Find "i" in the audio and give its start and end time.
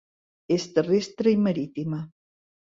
1.35-1.39